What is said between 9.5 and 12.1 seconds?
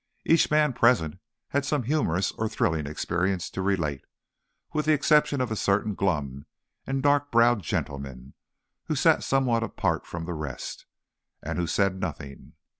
apart from the rest, and who said